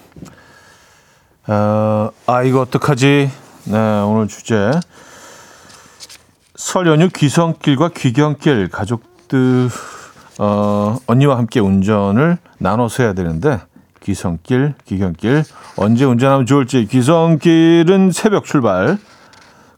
[1.52, 3.28] 어, 아 이거 어떡하지?
[3.64, 4.70] 네, 오늘 주제
[6.54, 9.68] 설 연휴 귀성길과 귀경길 가족들
[10.38, 13.58] 어, 언니와 함께 운전을 나눠서 해야 되는데
[14.04, 15.42] 귀성길, 귀경길
[15.76, 18.96] 언제 운전하면 좋을지 귀성길은 새벽 출발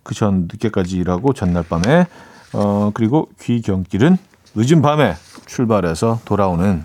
[0.02, 2.06] 그 전 늦게까지 일하고 전날 밤에
[2.52, 4.18] 어, 그리고 귀경길은
[4.54, 6.84] 늦은 밤에 출발해서 돌아오는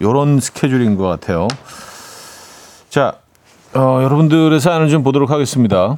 [0.00, 1.48] 요런 스케줄인 것 같아요.
[2.88, 3.16] 자,
[3.74, 5.96] 어, 여러분들의 사연을 좀 보도록 하겠습니다.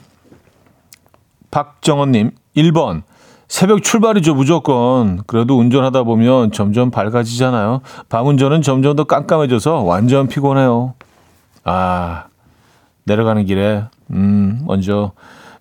[1.51, 3.03] 박정원님, 1번.
[3.49, 5.23] 새벽 출발이죠, 무조건.
[5.27, 7.81] 그래도 운전하다 보면 점점 밝아지잖아요.
[8.09, 10.95] 밤 운전은 점점 더 깜깜해져서 완전 피곤해요.
[11.65, 12.27] 아,
[13.05, 15.13] 내려가는 길에, 음, 먼저,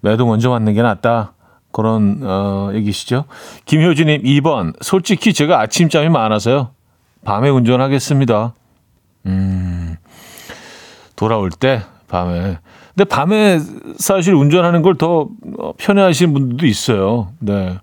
[0.02, 1.34] 매도 먼저 맞는 게 낫다.
[1.71, 3.26] 그런, 어, 얘기시죠.
[3.65, 4.73] 김효진님, 2번.
[4.82, 6.69] 솔직히 제가 아침잠이 많아서요.
[7.26, 8.54] 밤에 운전하겠습니다.
[9.26, 9.95] 음,
[11.15, 11.82] 돌아올 때,
[12.13, 12.60] 밤에.
[12.95, 13.60] 근데 밤에
[13.97, 15.28] 사실 운전하는 걸 더
[15.78, 17.30] 편해하시는 분들도 있어요.
[17.39, 17.80] 네.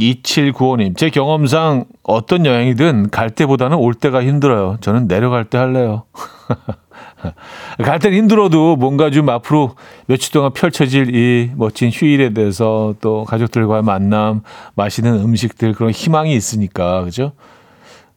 [0.00, 4.78] 2795님, 제 경험상 어떤 여행이든 갈 때보다는 올 때가 힘들어요.
[4.80, 6.04] 저는 내려갈 때 할래요.
[7.84, 13.82] 갈 때는 힘들어도 뭔가 좀 앞으로 며칠 동안 펼쳐질 이 멋진 휴일에 대해서 또 가족들과의
[13.82, 14.40] 만남,
[14.74, 17.32] 맛있는 음식들 그런 희망이 있으니까 그죠?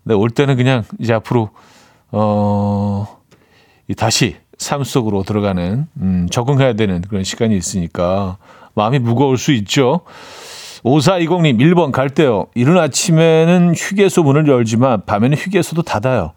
[0.04, 1.50] 근데 올 때는 그냥 이제 앞으로
[2.12, 3.23] 어
[3.98, 8.38] 다시 삶 속으로 들어가는 음, 적응해야 되는 그런 시간이 있으니까
[8.76, 10.02] 마음이 무거울 수 있죠.
[10.84, 12.48] 5420님 1번 갈 때요.
[12.56, 16.34] 이른 아침에는 휴게소 문을 열지만 밤에는 휴게소도 닫아요.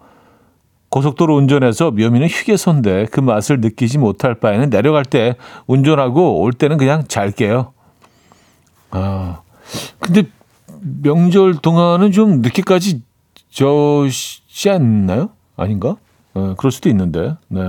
[0.88, 5.34] 고속도로 운전해서 묘미는 휴게소인데 그 맛을 느끼지 못할 바에는 내려갈 때
[5.66, 7.72] 운전하고 올 때는 그냥 잘게요.
[8.90, 9.40] 아,
[9.98, 10.22] 근데
[11.02, 13.02] 명절 동안은 좀 늦게까지
[13.50, 15.30] 저지 않나요?
[15.56, 15.96] 아닌가?
[16.36, 17.34] 어, 그럴 수도 있는데.
[17.48, 17.60] 네.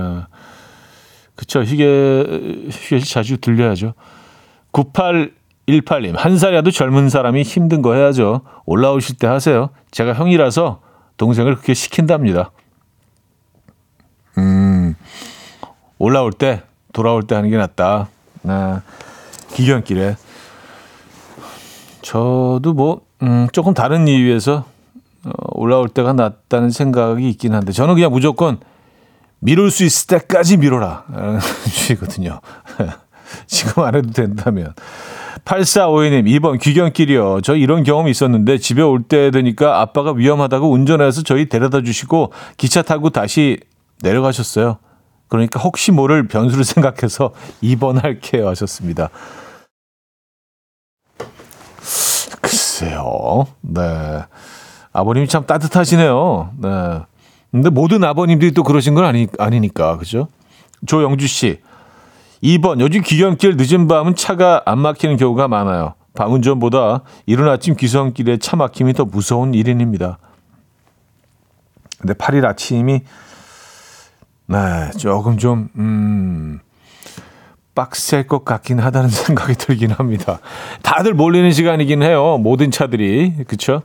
[1.34, 1.62] 그쵸.
[1.62, 3.94] 휴게, 휴게 자주 들려야죠.
[4.72, 8.42] 9818님, 한 살이라도 젊은 사람이 힘든 거 해야죠.
[8.66, 9.70] 올라오실 때 하세요.
[9.90, 10.82] 제가 형이라서
[11.16, 12.50] 동생을 그렇게 시킨답니다.
[14.36, 14.94] 음,
[15.98, 18.08] 올라올 때, 돌아올 때 하는 게 낫다.
[18.44, 18.82] 아,
[19.54, 20.16] 기견길에.
[22.02, 24.77] 저도 뭐, 음, 조금 다른 이유에서 어,
[25.52, 28.58] 올라올 때가 낫다는 생각이 있긴 한데, 저는 그냥 무조건
[29.40, 31.04] 미룰 수 있을 때까지 미뤄라.
[31.72, 32.40] 주의거든요.
[33.46, 34.74] 지금 안 해도 된다면.
[35.44, 37.40] 8452님, 2번 귀경길이요.
[37.42, 42.82] 저 이런 경험이 있었는데 집에 올 때 되니까 아빠가 위험하다고 운전해서 저희 데려다 주시고 기차
[42.82, 43.60] 타고 다시
[44.02, 44.78] 내려가셨어요.
[45.28, 49.10] 그러니까 혹시 모를 변수를 생각해서 2번 할게요 하셨습니다.
[52.40, 53.46] 글쎄요.
[53.60, 54.22] 네.
[54.98, 56.50] 아버님이 참 따뜻하시네요.
[56.58, 57.00] 네.
[57.50, 59.96] 근데 모든 아버님들이 또 그러신 건 아니, 아니니까.
[59.96, 60.28] 그죠?
[60.86, 61.60] 조영주 씨.
[62.42, 62.80] 2번.
[62.80, 65.94] 요즘 귀경길 늦은 밤은 차가 안 막히는 경우가 많아요.
[66.14, 70.18] 방운전보다 이른 아침 귀성길에 차 막힘이 더 무서운 일인입니다.
[72.00, 73.02] 근데 8일 아침이
[74.46, 76.60] 네, 조금 좀 음,
[77.74, 80.40] 빡셀 것 같긴 하다는 생각이 들긴 합니다.
[80.82, 82.38] 다들 몰리는 시간이긴 해요.
[82.38, 83.44] 모든 차들이.
[83.46, 83.82] 그쵸?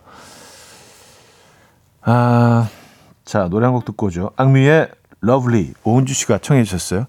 [2.06, 2.70] 아,
[3.26, 4.32] 자, 노래 한 곡 듣고 오죠.
[4.36, 4.90] 악뮤의
[5.22, 5.74] Love Lee.
[5.84, 7.08] 오은주 씨가 청해 주셨어요.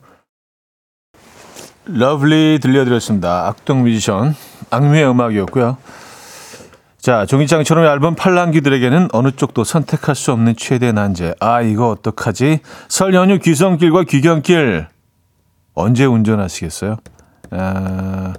[1.87, 3.47] Love Lee 들려드렸습니다.
[3.49, 4.35] 악동 뮤지션
[4.71, 5.77] 악뮤의 음악이었고요.
[6.99, 11.35] 자, 종이장처럼 얇은 팔랑귀들에게는 어느 쪽도 선택할 수 없는 최대 난제.
[11.41, 12.61] 아, 이거 어떡하지?
[12.89, 14.87] 설 연휴 귀성길과 귀경길
[15.75, 16.97] 언제 운전하시겠어요?
[17.51, 18.33] 아,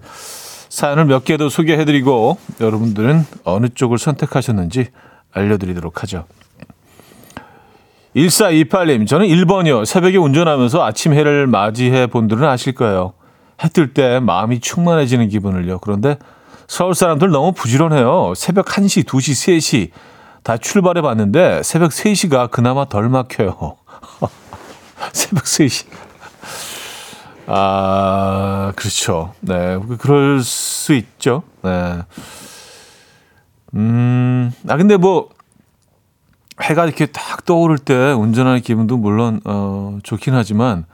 [0.69, 4.87] 사연을 몇 개 더 소개해드리고 여러분들은 어느 쪽을 선택하셨는지
[5.31, 6.25] 알려드리도록 하죠.
[8.15, 9.85] 1428님, 저는 1번이요.
[9.85, 13.13] 새벽에 운전하면서 아침 해를 맞이해 본들은 아실 거예요.
[13.63, 15.79] 해 뜰 때 마음이 충만해지는 기분을요.
[15.79, 16.17] 그런데
[16.67, 18.33] 서울 사람들 너무 부지런해요.
[18.35, 19.89] 새벽 1시, 2시, 3시
[20.43, 23.77] 다 출발해 봤는데 새벽 3시가 그나마 덜 막혀요.
[25.13, 25.85] 새벽 3시.
[27.47, 29.33] 아, 그렇죠.
[29.41, 29.77] 네.
[29.99, 31.43] 그럴 수 있죠.
[31.63, 31.99] 네.
[33.75, 35.29] 음, 아, 근데 뭐,
[36.61, 40.85] 해가 이렇게 딱 떠오를 때 운전하는 기분도 물론, 어, 좋긴 하지만,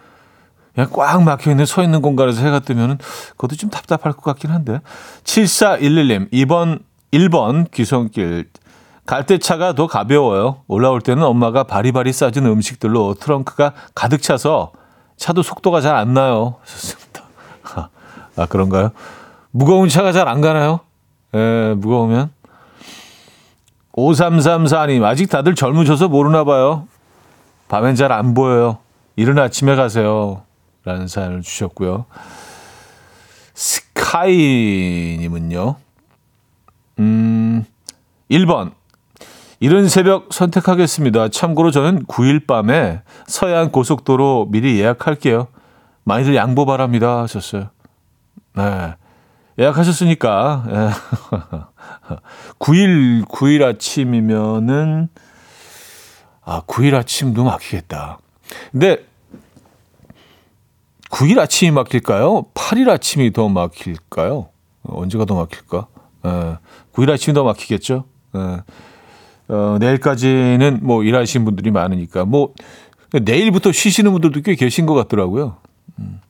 [0.73, 2.97] 그냥 꽉 막혀 있는 서 있는 공간에서 해가 뜨면은
[3.31, 4.79] 그것도 좀 답답할 것 같긴 한데.
[5.23, 6.79] 7411님, 2번,
[7.11, 8.49] 1번 귀성길.
[9.05, 10.61] 갈 때 차가 더 가벼워요.
[10.67, 14.71] 올라올 때는 엄마가 바리바리 싸준 음식들로 트렁크가 가득 차서
[15.17, 16.55] 차도 속도가 잘 안 나요.
[16.65, 17.23] 좋습니다.
[18.37, 18.91] 아, 그런가요?
[19.51, 20.79] 무거운 차가 잘 안 가나요?
[21.35, 22.31] 예, 무거우면.
[23.93, 26.87] 5334님, 아직 다들 젊으셔서 모르나 봐요.
[27.67, 28.77] 밤엔 잘 안 보여요.
[29.15, 30.43] 이른 아침에 가세요.
[30.83, 32.05] 라는 사연을 주셨고요.
[34.41, 35.75] 스카이님은요,
[36.99, 37.65] 음,
[38.29, 38.71] 1번.
[39.59, 41.29] 이른 새벽 선택하겠습니다.
[41.29, 45.47] 참고로 저는 9일 밤에 서해안 고속도로 미리 예약할게요.
[46.03, 47.21] 많이들 양보 바랍니다.
[47.21, 47.69] 하셨어요.
[48.55, 48.95] 네.
[49.61, 50.89] 예약하셨으니까, 예.
[52.57, 55.07] 9일, 9일 아침이면은,
[56.43, 58.17] 아, 9일 아침도 막히겠다.
[58.71, 59.05] 근데,
[61.11, 62.45] 9일 아침이 막힐까요?
[62.55, 64.49] 8일 아침이 더 막힐까요?
[64.83, 65.87] 언제가 더 막힐까?
[66.25, 66.57] 예.
[66.93, 68.05] 9일 아침이 더 막히겠죠?
[68.35, 68.63] 예.
[69.53, 72.53] 어, 내일까지는 뭐 일하시는 분들이 많으니까, 뭐,
[73.11, 75.57] 내일부터 쉬시는 분들도 꽤 계신 것 같더라고요.
[75.99, 76.21] 음.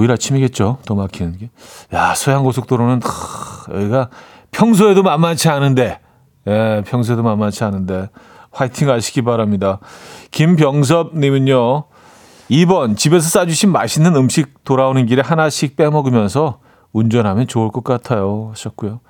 [0.00, 0.78] 9일 아침이겠죠.
[0.86, 1.50] 더 막히는 게.
[1.92, 4.08] 야, 서양고속도로는, 하, 여기가
[4.50, 6.00] 평소에도 만만치 않은데,
[6.46, 8.08] 예, 평소에도 만만치 않은데,
[8.50, 9.78] 화이팅 하시기 바랍니다.
[10.30, 11.84] 김병섭님은요,
[12.50, 16.58] 2번, 집에서 싸주신 맛있는 음식 돌아오는 길에 하나씩 빼먹으면서
[16.92, 18.48] 운전하면 좋을 것 같아요.
[18.50, 19.00] 하셨고요.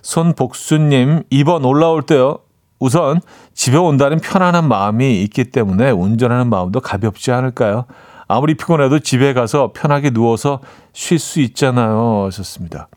[0.00, 2.38] 손복수님, 2번 올라올 때요.
[2.78, 3.20] 우선
[3.52, 7.86] 집에 온다는 편안한 마음이 있기 때문에 운전하는 마음도 가볍지 않을까요?
[8.26, 10.60] 아무리 피곤해도 집에 가서 편하게 누워서
[10.92, 12.24] 쉴 수 있잖아요.
[12.26, 12.88] 하셨습니다.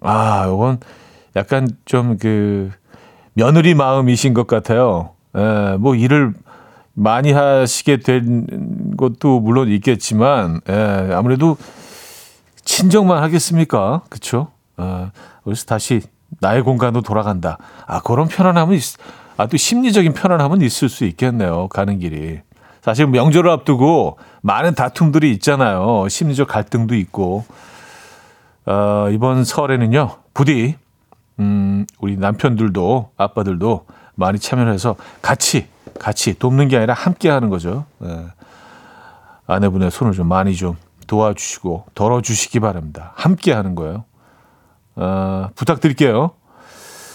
[0.00, 0.80] 아, 이건
[1.36, 2.70] 약간 좀 그
[3.34, 5.10] 며느리 마음이신 것 같아요.
[5.34, 6.34] 에, 뭐 일을
[6.94, 11.56] 많이 하시게 된 것도 물론 있겠지만, 에, 아무래도
[12.64, 14.02] 친정만 하겠습니까?
[14.08, 14.48] 그쵸?
[14.76, 15.10] 어,
[15.42, 16.00] 그래서 다시
[16.40, 17.58] 나의 공간으로 돌아간다.
[17.86, 18.82] 아, 그런 편안함은, 있,
[19.36, 21.68] 아, 또 심리적인 편안함은 있을 수 있겠네요.
[21.68, 22.40] 가는 길이.
[22.84, 26.06] 사실 명절을 앞두고 많은 다툼들이 있잖아요.
[26.06, 27.46] 심리적 갈등도 있고.
[28.66, 30.76] 어, 이번 설에는요, 부디,
[31.40, 35.66] 음, 우리 남편들도, 아빠들도 많이 참여해서 같이,
[35.98, 37.86] 같이 돕는 게 아니라 함께 하는 거죠.
[38.04, 38.26] 예.
[39.46, 40.76] 아내분의 손을 좀 많이 좀
[41.06, 43.12] 도와주시고, 덜어주시기 바랍니다.
[43.14, 44.04] 함께 하는 거예요.
[44.96, 46.32] 어, 부탁드릴게요.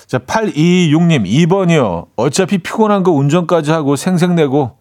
[0.07, 2.07] 자, 826님, 2번이요.
[2.15, 4.78] 어차피 피곤한 거 운전까지 하고 생색내고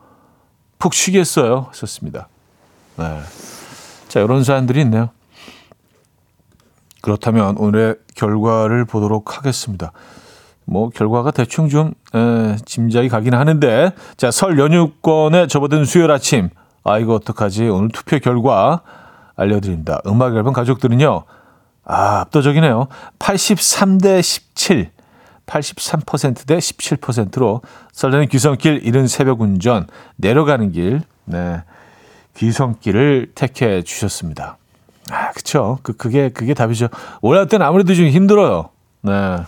[0.79, 1.71] 푹 쉬겠어요.
[1.73, 2.29] 썼습니다.
[2.97, 3.21] 네.
[4.09, 5.11] 자, 이런 사연들이 있네요.
[7.01, 9.93] 그렇다면 오늘의 결과를 보도록 하겠습니다.
[10.65, 16.51] 뭐 결과가 대충 좀 에, 짐작이 가긴 하는데 자 설 연휴권에 접어든 수요일 아침
[16.85, 18.83] 아 이거 어떡하지 오늘 투표 결과
[19.37, 20.01] 알려드립니다.
[20.07, 21.23] 음악 앨범 가족들은요
[21.85, 22.89] 아 압도적이네요.
[23.19, 24.91] 83대 17
[25.49, 29.87] 83%대 17%로 설레는 귀성길 이른 새벽 운전
[30.17, 31.63] 내려가는 길 네.
[32.37, 34.59] 귀성길을 택해 주셨습니다.
[35.11, 35.79] 아, 그쵸.
[35.83, 36.89] 그, 그게, 그게 답이죠.
[37.23, 38.69] 올라올 때는 아무래도 좀 힘들어요.
[39.03, 39.39] 네.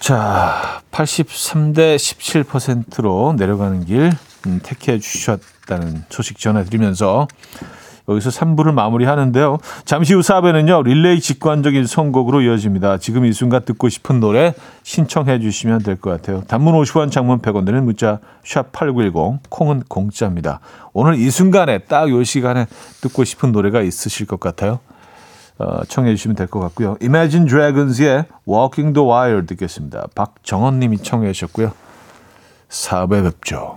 [0.00, 4.12] 자, 83대 17%로 내려가는 길
[4.46, 7.28] 음, 택해 주셨다는 소식 전해드리면서
[8.08, 9.58] 여기서 3부를 마무리하는데요.
[9.84, 10.84] 잠시 후 4부에는요.
[10.84, 12.98] 릴레이 직관적인 선곡으로 이어집니다.
[12.98, 16.42] 지금 이 순간 듣고 싶은 노래 신청해 주시면 될 것 같아요.
[16.46, 20.60] 단문 50원, 장문 100원 드는 문자 샵 8910 콩은 공짜입니다.
[20.92, 22.66] 오늘 이 순간에 딱 요 시간에
[23.00, 24.80] 듣고 싶은 노래가 있으실 것 같아요.
[25.56, 26.96] 어, 청해 주시면 될 것 같고요.
[27.00, 30.08] Imagine Dragons의 Walking the Wire 듣겠습니다.
[30.14, 31.72] 박정원 님이 청해 주셨고요.
[32.68, 33.76] 4부에 뵙죠.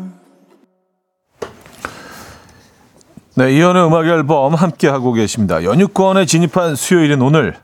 [3.41, 5.63] 네, 이현의 음악 앨범 함께 하고 계십니다.
[5.63, 7.55] 연휴권에 진입한 수요일인 오늘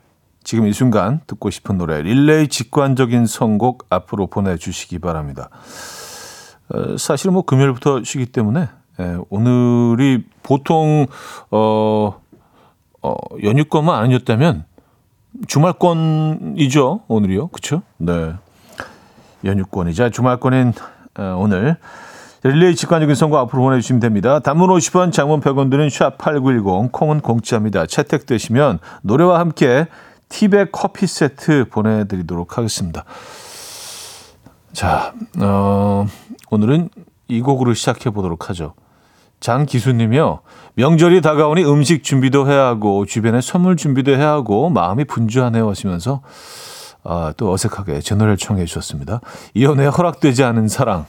[0.42, 5.50] 지금 이 순간 듣고 싶은 노래 릴레이 직관적인 선곡 앞으로 보내주시기 바랍니다.
[6.70, 8.68] 어, 사실 뭐 금요일부터 쉬기 때문에
[8.98, 11.06] 예, 오늘이 보통
[11.52, 12.20] 어,
[13.00, 13.14] 어,
[13.44, 14.64] 연휴권만 아니었다면
[15.46, 17.82] 주말권이죠 오늘이요, 그렇죠?
[17.98, 18.32] 네,
[19.44, 20.72] 연휴권이자 주말권인
[21.18, 21.76] 어, 오늘
[22.42, 24.38] 릴레이 직관적인 선거 앞으로 보내주시면 됩니다.
[24.38, 27.86] 단문 50원, 장문 100원 드는 샵8910, 콩은 공짜입니다.
[27.86, 29.86] 채택되시면 노래와 함께
[30.28, 33.04] 티백 커피 세트 보내드리도록 하겠습니다.
[34.72, 36.06] 자, 어,
[36.50, 36.90] 오늘은
[37.28, 38.74] 이 곡으로 시작해 보도록 하죠.
[39.40, 40.40] 장기수님이요.
[40.74, 46.22] 명절이 다가오니 음식 준비도 해야 하고 주변에 선물 준비도 해야 하고 마음이 분주하네요 하시면서
[47.04, 49.20] 아, 또 어색하게 제 노래를 청해 주셨습니다.
[49.54, 51.06] 이연의 허락되지 않은 사랑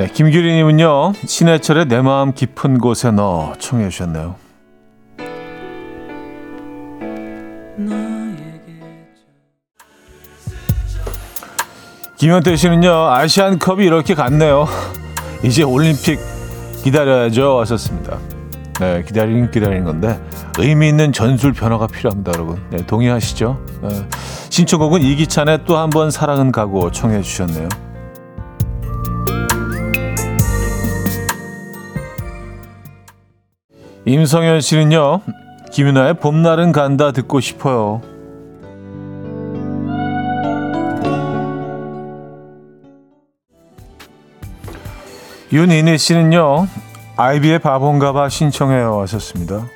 [0.00, 4.34] 네, 김규리님은요, 신해철의 내 마음 깊은 곳에 너 청해 주셨네요.
[12.16, 14.66] 김현태 씨는요, 아시안컵이 이렇게 갔네요.
[15.44, 16.18] 이제 올림픽
[16.82, 17.60] 기다려야죠.
[17.60, 18.18] 하셨습니다.
[18.78, 20.18] 네, 기다리긴 기다리는 건데,
[20.58, 22.62] 의미 있는 전술 변화가 필요합니다, 여러분.
[22.70, 23.58] 네, 동의하시죠?
[23.82, 23.88] 네.
[24.48, 27.68] 신청곡은 이기찬의 또 한 번 사랑은 가고 청해 주셨네요.
[34.06, 35.20] 임성현 씨는요,
[35.72, 38.00] 김윤아의 봄날은 간다 듣고 싶어요.
[45.52, 46.66] 윤인희 씨는요,
[47.16, 49.66] 아이비의 바본가봐 신청해요 하셨습니다.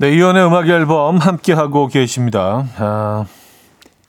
[0.00, 2.64] 네, 이연의 음악 앨범 함께 하고 계십니다.
[2.78, 3.26] 아,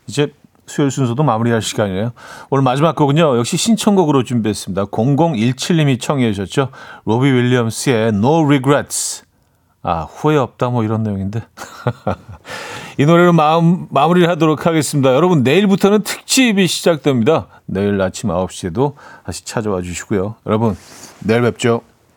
[0.08, 0.32] 이제
[0.66, 2.14] 수요일 순서도 마무리할 시간이에요.
[2.50, 3.38] 오늘 마지막 곡은요.
[3.38, 4.86] 역시 신청곡으로 준비했습니다.
[4.86, 6.70] 0017님이 청해 주셨죠.
[7.04, 9.26] 로비 윌리엄스의 No Regrets.
[9.84, 11.42] 아, 후회 없다 뭐 이런 내용인데.
[12.98, 15.14] 이 노래로 마음, 마무리를 하도록 하겠습니다.
[15.14, 17.48] 여러분, 내일부터는 특집이 시작됩니다.
[17.66, 18.94] 내일 아침 9시에도
[19.26, 20.36] 다시 찾아와 주시고요.
[20.46, 20.78] 여러분,
[21.20, 21.82] 내일 뵙죠.